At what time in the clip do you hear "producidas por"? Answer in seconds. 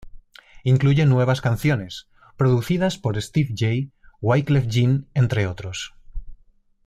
2.35-3.21